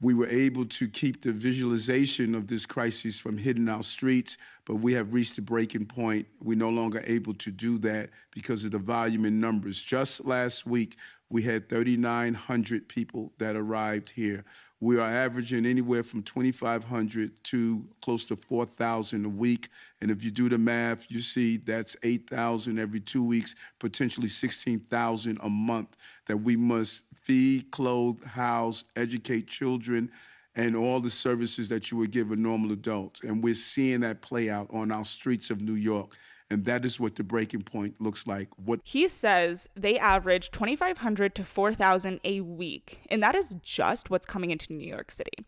we 0.01 0.13
were 0.13 0.27
able 0.27 0.65
to 0.65 0.89
keep 0.89 1.21
the 1.21 1.31
visualization 1.31 2.35
of 2.35 2.47
this 2.47 2.65
crisis 2.65 3.17
from 3.17 3.37
hitting 3.37 3.69
our 3.69 3.83
streets, 3.83 4.37
but 4.65 4.75
we 4.75 4.93
have 4.93 5.13
reached 5.13 5.37
a 5.37 5.41
breaking 5.41 5.85
point. 5.85 6.27
We're 6.41 6.57
no 6.57 6.69
longer 6.69 7.01
able 7.07 7.33
to 7.35 7.51
do 7.51 7.77
that 7.79 8.09
because 8.31 8.65
of 8.65 8.71
the 8.71 8.77
volume 8.77 9.25
in 9.25 9.39
numbers. 9.39 9.81
Just 9.81 10.25
last 10.25 10.65
week, 10.65 10.97
we 11.29 11.41
had 11.41 11.69
3,900 11.69 12.87
people 12.87 13.33
that 13.39 13.55
arrived 13.55 14.11
here. 14.11 14.45
We 14.79 14.99
are 14.99 15.09
averaging 15.09 15.65
anywhere 15.65 16.03
from 16.03 16.21
2,500 16.21 17.43
to 17.45 17.85
close 18.01 18.25
to 18.27 18.35
4,000 18.35 19.25
a 19.25 19.29
week. 19.29 19.69
And 19.99 20.11
if 20.11 20.23
you 20.23 20.29
do 20.29 20.49
the 20.49 20.59
math, 20.59 21.09
you 21.09 21.21
see 21.21 21.57
that's 21.57 21.95
8,000 22.03 22.77
every 22.77 22.99
two 22.99 23.23
weeks, 23.23 23.55
potentially 23.79 24.27
16,000 24.27 25.39
a 25.41 25.49
month 25.49 25.97
that 26.27 26.37
we 26.37 26.55
must 26.55 27.05
feed, 27.13 27.71
clothe, 27.71 28.23
house, 28.23 28.83
educate 28.95 29.47
children, 29.47 30.11
and 30.55 30.75
all 30.75 30.99
the 30.99 31.09
services 31.09 31.69
that 31.69 31.91
you 31.91 31.97
would 31.97 32.11
give 32.11 32.31
a 32.31 32.35
normal 32.35 32.71
adult. 32.71 33.21
And 33.23 33.43
we're 33.43 33.55
seeing 33.55 34.01
that 34.01 34.21
play 34.21 34.49
out 34.49 34.67
on 34.71 34.91
our 34.91 35.05
streets 35.05 35.49
of 35.49 35.61
New 35.61 35.73
York. 35.73 36.15
And 36.49 36.65
that 36.65 36.85
is 36.85 36.99
what 36.99 37.15
the 37.15 37.23
breaking 37.23 37.63
point 37.63 37.99
looks 37.99 38.27
like. 38.27 38.49
What 38.57 38.81
he 38.83 39.07
says 39.07 39.67
they 39.75 39.97
average 39.97 40.51
2,500 40.51 41.33
to 41.35 41.43
4,000 41.43 42.19
a 42.23 42.41
week, 42.41 42.99
and 43.09 43.21
that 43.23 43.35
is 43.35 43.55
just 43.63 44.09
what's 44.09 44.27
coming 44.27 44.51
into 44.51 44.73
New 44.73 44.87
York 44.87 45.11
City. 45.11 45.45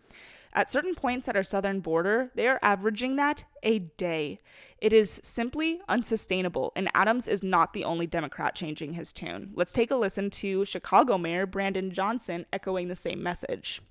At 0.53 0.71
certain 0.71 0.95
points 0.95 1.27
at 1.27 1.35
our 1.35 1.43
southern 1.43 1.81
border, 1.81 2.31
they 2.33 2.47
are 2.47 2.59
averaging 2.63 3.15
that 3.17 3.45
a 3.61 3.77
day. 3.77 4.39
It 4.79 4.91
is 4.91 5.21
simply 5.23 5.81
unsustainable, 5.87 6.71
and 6.75 6.89
Adams 6.95 7.27
is 7.27 7.43
not 7.43 7.73
the 7.73 7.83
only 7.83 8.07
Democrat 8.07 8.55
changing 8.55 8.93
his 8.93 9.13
tune. 9.13 9.51
Let's 9.53 9.73
take 9.73 9.91
a 9.91 9.95
listen 9.95 10.31
to 10.31 10.65
Chicago 10.65 11.19
Mayor 11.19 11.45
Brandon 11.45 11.91
Johnson 11.91 12.47
echoing 12.51 12.87
the 12.87 12.95
same 12.95 13.21
message. 13.21 13.81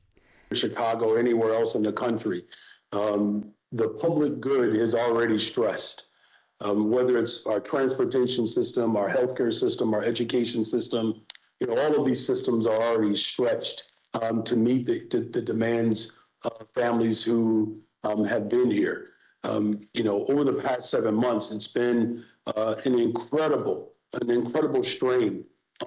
Chicago, 0.53 1.15
anywhere 1.15 1.55
else 1.55 1.77
in 1.77 1.83
the 1.83 1.93
country, 1.93 2.45
um, 2.93 3.53
the 3.71 3.89
public 3.89 4.41
good 4.41 4.75
is 4.75 4.95
already 4.97 5.39
stressed 5.39 6.07
um, 6.61 6.91
whether 6.91 7.19
it's 7.19 7.47
our 7.47 7.61
transportation 7.61 8.47
system, 8.47 8.97
our 8.97 9.09
healthcare 9.09 9.53
system, 9.53 9.95
our 9.95 10.03
education 10.03 10.65
system, 10.65 11.23
you 11.61 11.67
know, 11.67 11.77
all 11.79 11.99
of 11.99 12.07
these 12.07 12.27
systems 12.27 12.67
are 12.67 12.81
already 12.81 13.17
stretched 13.17 13.85
um, 14.21 14.43
to 14.45 14.57
meet 14.57 14.87
the, 14.87 15.07
the, 15.11 15.21
the, 15.21 15.43
demands 15.43 16.19
of 16.45 16.67
families 16.75 17.25
who 17.25 17.79
um, 18.05 18.25
have 18.25 18.49
been 18.49 18.71
here. 18.71 19.09
Um, 19.45 19.81
you 19.95 20.05
know, 20.05 20.25
over 20.27 20.45
the 20.45 20.55
past 20.55 20.91
seven 20.91 21.15
months, 21.15 21.53
it's 21.53 21.69
been 21.69 22.25
uh, 22.47 22.77
an 22.85 22.99
incredible, 22.99 23.93
an 24.21 24.31
incredible 24.31 24.83
strain 24.83 25.45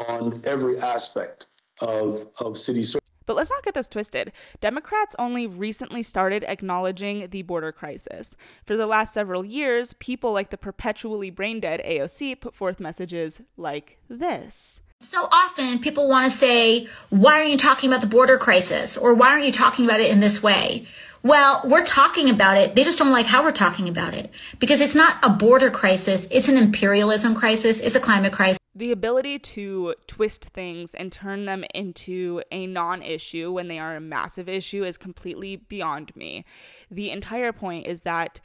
on 0.08 0.42
every 0.46 0.80
aspect 0.80 1.48
of, 1.82 2.28
of 2.40 2.58
city 2.58 2.84
service. 2.84 2.99
But 3.30 3.36
let's 3.36 3.52
not 3.52 3.62
get 3.62 3.76
this 3.76 3.88
twisted. 3.88 4.32
Democrats 4.60 5.16
only 5.20 5.46
recently 5.46 6.02
started 6.02 6.44
acknowledging 6.46 7.28
the 7.30 7.44
border 7.44 7.72
crisis. 7.72 8.36
For 8.66 8.76
the 8.76 8.88
last 8.88 9.14
several 9.14 9.46
years, 9.46 9.94
people 9.94 10.34
like 10.34 10.50
the 10.50 10.58
perpetually 10.58 11.30
brain 11.30 11.60
dead 11.60 11.80
AOC 11.86 12.42
put 12.42 12.56
forth 12.56 12.80
messages 12.80 13.40
like 13.56 14.00
this. 14.10 14.82
So 15.02 15.28
often 15.32 15.78
people 15.78 16.10
want 16.10 16.32
to 16.32 16.36
say, 16.36 16.88
why 17.12 17.34
aren't 17.34 17.52
you 17.52 17.60
talking 17.60 17.92
about 17.92 18.02
the 18.02 18.08
border 18.08 18.40
crisis? 18.40 18.98
Or 18.98 19.14
why 19.14 19.30
aren't 19.30 19.46
you 19.46 19.52
talking 19.52 19.86
about 19.86 20.00
it 20.00 20.10
in 20.10 20.22
this 20.22 20.42
way? 20.42 20.88
Well, 21.22 21.62
we're 21.66 21.86
talking 21.86 22.32
about 22.32 22.58
it. 22.58 22.74
They 22.74 22.84
just 22.84 22.98
don't 22.98 23.12
like 23.12 23.28
how 23.28 23.44
we're 23.44 23.52
talking 23.52 23.88
about 23.88 24.16
it 24.16 24.32
because 24.58 24.82
it's 24.82 24.96
not 24.96 25.18
a 25.22 25.30
border 25.30 25.70
crisis. 25.70 26.28
It's 26.32 26.50
an 26.50 26.58
imperialism 26.58 27.36
crisis. 27.36 27.80
It's 27.80 27.94
a 27.94 28.00
climate 28.00 28.34
crisis 28.34 28.59
the 28.76 28.92
ability 28.92 29.40
to 29.40 29.96
twist 30.08 30.46
things 30.46 30.94
and 30.94 31.12
turn 31.12 31.46
them 31.46 31.64
into 31.74 32.42
a 32.52 32.68
non 32.68 33.02
issue 33.02 33.52
when 33.52 33.68
they 33.68 33.80
are 33.80 33.96
a 33.96 34.02
massive 34.02 34.48
issue 34.48 34.84
is 34.84 34.98
completely 34.98 35.56
beyond 35.56 36.16
me. 36.16 36.46
The 36.92 37.10
entire 37.10 37.52
point 37.52 37.88
is 37.88 38.04
that, 38.04 38.40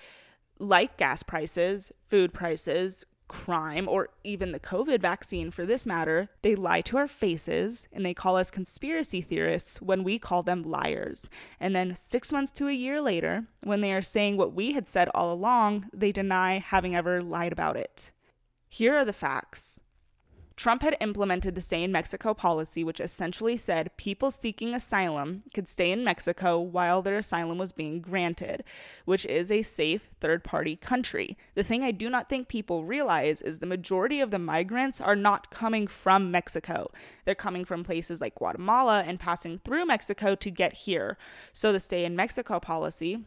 like 0.59 0.97
gas 0.97 1.23
prices, 1.23 1.93
food 2.07 2.33
prices, 2.33 3.05
crime, 3.29 3.89
or 3.89 4.11
even 4.23 4.53
the 4.53 4.61
COVID 4.61 5.01
vaccine 5.01 5.51
for 5.51 5.65
this 5.65 5.87
matter, 5.87 6.29
they 6.43 6.55
lie 6.55 6.83
to 6.83 6.97
our 6.97 7.09
faces 7.09 7.89
and 7.93 8.05
they 8.05 8.15
call 8.15 8.37
us 8.37 8.51
conspiracy 8.51 9.21
theorists 9.21 9.81
when 9.81 10.05
we 10.05 10.19
call 10.19 10.43
them 10.43 10.63
liars. 10.63 11.29
And 11.59 11.75
then 11.75 11.97
six 11.97 12.33
months 12.33 12.53
to 12.53 12.69
a 12.69 12.73
year 12.73 13.01
later, 13.01 13.45
when 13.63 13.81
they 13.81 13.93
are 13.93 14.03
saying 14.03 14.37
what 14.37 14.55
we 14.55 14.73
had 14.73 14.87
said 14.87 15.09
all 15.15 15.33
along, 15.33 15.91
they 15.93 16.13
deny 16.13 16.59
having 16.59 16.95
ever 16.95 17.21
lied 17.21 17.53
about 17.53 17.77
it. 17.77 18.13
Here 18.69 18.97
are 18.97 19.05
the 19.05 19.13
facts. 19.13 19.81
Trump 20.57 20.83
had 20.83 20.97
implemented 21.01 21.55
the 21.55 21.61
Stay 21.61 21.83
in 21.83 21.91
Mexico 21.91 22.33
policy, 22.33 22.85
which 22.85 23.01
essentially 23.01 23.57
said 23.57 23.97
people 23.97 24.31
seeking 24.31 24.73
asylum 24.73 25.43
could 25.53 25.69
stay 25.69 25.91
in 25.91 26.05
Mexico 26.05 26.61
while 26.61 27.03
their 27.03 27.19
asylum 27.19 27.59
was 27.59 27.73
being 27.73 28.01
granted, 28.01 28.63
which 29.05 29.27
is 29.27 29.51
a 29.51 29.63
safe 29.63 30.11
third 30.21 30.45
party 30.45 30.77
country. 30.77 31.37
The 31.55 31.65
thing 31.65 31.83
I 31.83 31.91
do 31.91 32.09
not 32.09 32.29
think 32.29 32.47
people 32.47 32.85
realize 32.85 33.43
is 33.43 33.59
the 33.59 33.67
majority 33.67 34.21
of 34.21 34.31
the 34.31 34.39
migrants 34.39 35.01
are 35.01 35.17
not 35.17 35.51
coming 35.51 35.89
from 35.89 36.31
Mexico. 36.31 36.93
They're 37.25 37.35
coming 37.35 37.65
from 37.65 37.83
places 37.83 38.21
like 38.21 38.37
Guatemala 38.37 39.03
and 39.05 39.19
passing 39.19 39.59
through 39.59 39.87
Mexico 39.87 40.37
to 40.37 40.51
get 40.51 40.73
here. 40.73 41.19
So 41.53 41.73
the 41.73 41.81
Stay 41.81 42.05
in 42.05 42.15
Mexico 42.15 42.61
policy 42.61 43.25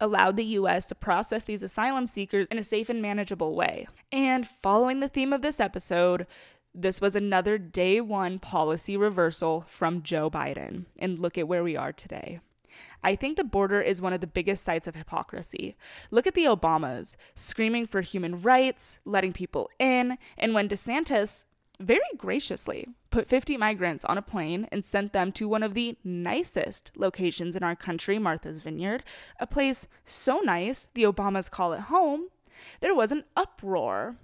allowed 0.00 0.36
the 0.36 0.44
US 0.44 0.86
to 0.86 0.94
process 0.94 1.44
these 1.44 1.62
asylum 1.62 2.06
seekers 2.06 2.48
in 2.48 2.58
a 2.58 2.64
safe 2.64 2.88
and 2.88 3.02
manageable 3.02 3.54
way. 3.54 3.86
And 4.10 4.46
following 4.46 5.00
the 5.00 5.08
theme 5.08 5.32
of 5.32 5.42
this 5.42 5.60
episode, 5.60 6.26
this 6.74 7.00
was 7.00 7.16
another 7.16 7.58
day 7.58 8.00
one 8.00 8.38
policy 8.38 8.96
reversal 8.96 9.62
from 9.62 10.02
Joe 10.02 10.30
Biden. 10.30 10.86
And 10.98 11.18
look 11.18 11.36
at 11.36 11.48
where 11.48 11.62
we 11.62 11.76
are 11.76 11.92
today. 11.92 12.40
I 13.02 13.16
think 13.16 13.36
the 13.36 13.44
border 13.44 13.80
is 13.80 14.00
one 14.00 14.12
of 14.12 14.20
the 14.20 14.26
biggest 14.26 14.64
sites 14.64 14.86
of 14.86 14.94
hypocrisy. 14.94 15.76
Look 16.10 16.26
at 16.26 16.34
the 16.34 16.44
Obamas 16.44 17.16
screaming 17.34 17.86
for 17.86 18.00
human 18.00 18.40
rights, 18.40 19.00
letting 19.04 19.32
people 19.32 19.70
in, 19.78 20.18
and 20.38 20.54
when 20.54 20.68
DeSantis 20.68 21.44
very 21.80 22.00
graciously 22.16 22.86
put 23.10 23.26
50 23.26 23.56
migrants 23.56 24.04
on 24.04 24.18
a 24.18 24.22
plane 24.22 24.68
and 24.70 24.84
sent 24.84 25.12
them 25.12 25.32
to 25.32 25.48
one 25.48 25.62
of 25.62 25.74
the 25.74 25.96
nicest 26.04 26.92
locations 26.96 27.56
in 27.56 27.62
our 27.62 27.74
country, 27.74 28.18
Martha's 28.18 28.58
Vineyard, 28.58 29.02
a 29.38 29.46
place 29.46 29.88
so 30.04 30.38
nice 30.40 30.88
the 30.94 31.04
Obamas 31.04 31.50
call 31.50 31.72
it 31.72 31.80
home, 31.80 32.28
there 32.80 32.94
was 32.94 33.10
an 33.10 33.24
uproar. 33.36 34.16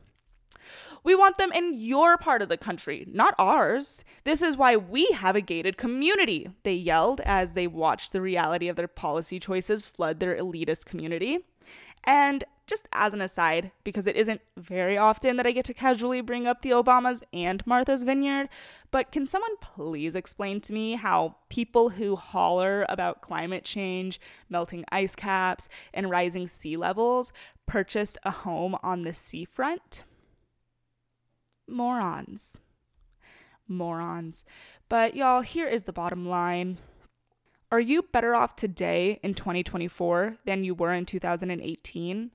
We 1.04 1.14
want 1.14 1.38
them 1.38 1.52
in 1.52 1.74
your 1.74 2.18
part 2.18 2.42
of 2.42 2.48
the 2.48 2.56
country, 2.56 3.06
not 3.08 3.34
ours. 3.38 4.04
This 4.24 4.42
is 4.42 4.56
why 4.56 4.76
we 4.76 5.06
have 5.14 5.36
a 5.36 5.40
gated 5.40 5.76
community, 5.76 6.50
they 6.64 6.74
yelled 6.74 7.20
as 7.20 7.52
they 7.52 7.68
watched 7.68 8.12
the 8.12 8.20
reality 8.20 8.68
of 8.68 8.76
their 8.76 8.88
policy 8.88 9.38
choices 9.38 9.84
flood 9.84 10.18
their 10.18 10.36
elitist 10.36 10.84
community. 10.84 11.38
And 12.02 12.44
just 12.66 12.88
as 12.92 13.14
an 13.14 13.20
aside, 13.20 13.70
because 13.84 14.06
it 14.06 14.16
isn't 14.16 14.40
very 14.56 14.98
often 14.98 15.36
that 15.36 15.46
I 15.46 15.52
get 15.52 15.64
to 15.66 15.74
casually 15.74 16.20
bring 16.20 16.46
up 16.46 16.62
the 16.62 16.70
Obamas 16.70 17.22
and 17.32 17.64
Martha's 17.66 18.04
Vineyard, 18.04 18.48
but 18.90 19.12
can 19.12 19.26
someone 19.26 19.56
please 19.60 20.16
explain 20.16 20.60
to 20.62 20.72
me 20.72 20.94
how 20.94 21.36
people 21.48 21.90
who 21.90 22.16
holler 22.16 22.84
about 22.88 23.22
climate 23.22 23.64
change, 23.64 24.20
melting 24.48 24.84
ice 24.90 25.14
caps, 25.14 25.68
and 25.94 26.10
rising 26.10 26.48
sea 26.48 26.76
levels 26.76 27.32
purchased 27.66 28.18
a 28.24 28.30
home 28.30 28.76
on 28.82 29.02
the 29.02 29.14
seafront? 29.14 30.04
Morons. 31.68 32.58
Morons. 33.68 34.44
But 34.88 35.16
y'all, 35.16 35.40
here 35.40 35.66
is 35.66 35.84
the 35.84 35.92
bottom 35.92 36.28
line. 36.28 36.78
Are 37.72 37.80
you 37.80 38.02
better 38.02 38.34
off 38.34 38.54
today 38.54 39.18
in 39.24 39.34
2024 39.34 40.36
than 40.44 40.62
you 40.62 40.74
were 40.74 40.92
in 40.92 41.04
2018? 41.04 42.30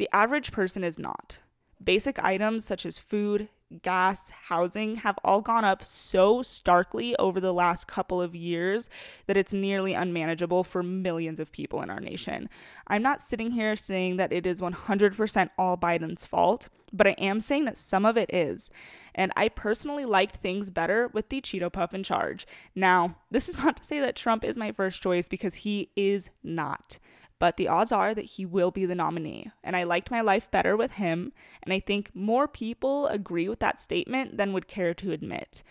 The 0.00 0.08
average 0.14 0.50
person 0.50 0.82
is 0.82 0.98
not. 0.98 1.40
Basic 1.84 2.18
items 2.24 2.64
such 2.64 2.86
as 2.86 2.96
food, 2.96 3.50
gas, 3.82 4.30
housing 4.30 4.96
have 4.96 5.18
all 5.22 5.42
gone 5.42 5.62
up 5.62 5.84
so 5.84 6.40
starkly 6.40 7.14
over 7.16 7.38
the 7.38 7.52
last 7.52 7.86
couple 7.86 8.22
of 8.22 8.34
years 8.34 8.88
that 9.26 9.36
it's 9.36 9.52
nearly 9.52 9.92
unmanageable 9.92 10.64
for 10.64 10.82
millions 10.82 11.38
of 11.38 11.52
people 11.52 11.82
in 11.82 11.90
our 11.90 12.00
nation. 12.00 12.48
I'm 12.86 13.02
not 13.02 13.20
sitting 13.20 13.50
here 13.50 13.76
saying 13.76 14.16
that 14.16 14.32
it 14.32 14.46
is 14.46 14.62
100% 14.62 15.50
all 15.58 15.76
Biden's 15.76 16.24
fault, 16.24 16.70
but 16.94 17.06
I 17.06 17.14
am 17.18 17.38
saying 17.38 17.66
that 17.66 17.76
some 17.76 18.06
of 18.06 18.16
it 18.16 18.32
is. 18.32 18.70
And 19.14 19.32
I 19.36 19.50
personally 19.50 20.06
liked 20.06 20.36
things 20.36 20.70
better 20.70 21.08
with 21.08 21.28
the 21.28 21.42
Cheeto 21.42 21.70
Puff 21.70 21.92
in 21.92 22.04
charge. 22.04 22.46
Now, 22.74 23.16
this 23.30 23.50
is 23.50 23.58
not 23.62 23.76
to 23.76 23.84
say 23.84 24.00
that 24.00 24.16
Trump 24.16 24.46
is 24.46 24.56
my 24.56 24.72
first 24.72 25.02
choice 25.02 25.28
because 25.28 25.56
he 25.56 25.90
is 25.94 26.30
not 26.42 26.98
but 27.40 27.56
the 27.56 27.66
odds 27.66 27.90
are 27.90 28.14
that 28.14 28.26
he 28.26 28.46
will 28.46 28.70
be 28.70 28.86
the 28.86 28.94
nominee. 28.94 29.50
And 29.64 29.74
I 29.74 29.82
liked 29.82 30.10
my 30.12 30.20
life 30.20 30.48
better 30.52 30.76
with 30.76 30.92
him, 30.92 31.32
and 31.64 31.72
I 31.72 31.80
think 31.80 32.14
more 32.14 32.46
people 32.46 33.08
agree 33.08 33.48
with 33.48 33.58
that 33.58 33.80
statement 33.80 34.36
than 34.36 34.52
would 34.52 34.68
care 34.68 34.94
to 34.94 35.10
admit. 35.10 35.64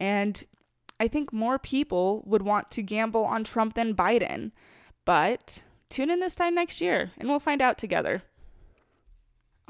And 0.00 0.42
I 0.98 1.06
think 1.06 1.32
more 1.32 1.58
people 1.58 2.24
would 2.26 2.42
want 2.42 2.70
to 2.72 2.82
gamble 2.82 3.24
on 3.24 3.44
Trump 3.44 3.74
than 3.74 3.94
Biden. 3.94 4.50
But 5.04 5.62
tune 5.90 6.10
in 6.10 6.20
this 6.20 6.34
time 6.34 6.54
next 6.54 6.80
year, 6.80 7.12
and 7.18 7.28
we'll 7.28 7.38
find 7.38 7.62
out 7.62 7.78
together. 7.78 8.22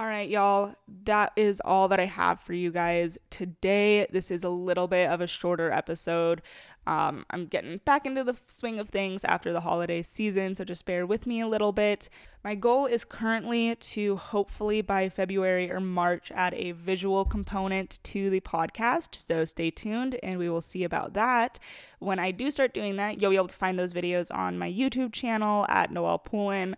All 0.00 0.06
right, 0.06 0.30
y'all, 0.30 0.74
that 1.04 1.32
is 1.36 1.60
all 1.62 1.86
that 1.88 2.00
I 2.00 2.06
have 2.06 2.40
for 2.40 2.54
you 2.54 2.70
guys 2.70 3.18
today. 3.28 4.06
This 4.10 4.30
is 4.30 4.44
a 4.44 4.48
little 4.48 4.88
bit 4.88 5.10
of 5.10 5.20
a 5.20 5.26
shorter 5.26 5.70
episode. 5.70 6.40
Um, 6.86 7.26
I'm 7.28 7.44
getting 7.44 7.82
back 7.84 8.06
into 8.06 8.24
the 8.24 8.34
swing 8.46 8.78
of 8.78 8.88
things 8.88 9.24
after 9.24 9.52
the 9.52 9.60
holiday 9.60 10.00
season, 10.00 10.54
so 10.54 10.64
just 10.64 10.86
bear 10.86 11.04
with 11.04 11.26
me 11.26 11.42
a 11.42 11.46
little 11.46 11.72
bit. 11.72 12.08
My 12.42 12.54
goal 12.54 12.86
is 12.86 13.04
currently 13.04 13.76
to 13.76 14.16
hopefully 14.16 14.80
by 14.80 15.10
February 15.10 15.70
or 15.70 15.80
March 15.80 16.32
add 16.34 16.54
a 16.54 16.72
visual 16.72 17.26
component 17.26 17.98
to 18.04 18.30
the 18.30 18.40
podcast, 18.40 19.14
so 19.14 19.44
stay 19.44 19.70
tuned 19.70 20.18
and 20.22 20.38
we 20.38 20.48
will 20.48 20.62
see 20.62 20.84
about 20.84 21.12
that. 21.12 21.58
When 21.98 22.18
I 22.18 22.30
do 22.30 22.50
start 22.50 22.72
doing 22.72 22.96
that, 22.96 23.20
you'll 23.20 23.32
be 23.32 23.36
able 23.36 23.48
to 23.48 23.54
find 23.54 23.78
those 23.78 23.92
videos 23.92 24.34
on 24.34 24.58
my 24.58 24.72
YouTube 24.72 25.12
channel 25.12 25.66
at 25.68 25.92
Noelle 25.92 26.20
Pullin 26.20 26.74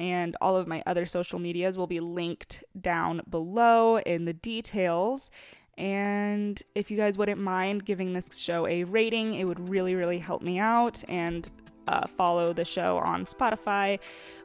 and 0.00 0.34
all 0.40 0.56
of 0.56 0.66
my 0.66 0.82
other 0.86 1.04
social 1.04 1.38
medias 1.38 1.76
will 1.76 1.86
be 1.86 2.00
linked 2.00 2.64
down 2.80 3.20
below 3.28 3.98
in 3.98 4.24
the 4.24 4.32
details. 4.32 5.30
And 5.76 6.60
if 6.74 6.90
you 6.90 6.96
guys 6.96 7.18
wouldn't 7.18 7.40
mind 7.40 7.84
giving 7.84 8.14
this 8.14 8.30
show 8.36 8.66
a 8.66 8.84
rating, 8.84 9.34
it 9.34 9.44
would 9.44 9.68
really, 9.68 9.94
really 9.94 10.18
help 10.18 10.42
me 10.42 10.58
out. 10.58 11.04
And 11.08 11.48
uh, 11.88 12.06
follow 12.06 12.52
the 12.52 12.64
show 12.64 12.98
on 12.98 13.24
Spotify 13.24 13.98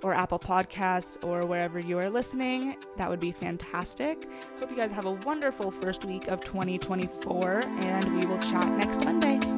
or 0.03 0.13
Apple 0.13 0.39
Podcasts 0.39 1.23
or 1.23 1.45
wherever 1.45 1.79
you 1.79 1.99
are 1.99 2.09
listening. 2.09 2.77
That 2.97 3.09
would 3.09 3.19
be 3.19 3.31
fantastic. 3.31 4.27
Hope 4.59 4.71
you 4.71 4.77
guys 4.77 4.91
have 4.91 5.05
a 5.05 5.11
wonderful 5.11 5.69
first 5.69 6.05
week 6.05 6.27
of 6.27 6.41
2024, 6.43 7.61
and 7.81 8.15
we 8.15 8.25
will 8.25 8.39
chat 8.39 8.67
next 8.69 9.05
Monday. 9.05 9.54